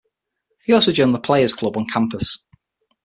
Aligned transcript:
He 0.65 0.73
also 0.73 0.91
joined 0.91 1.13
the 1.13 1.19
Player's 1.19 1.53
Club 1.53 1.77
on 1.77 1.85
campus. 1.85 2.43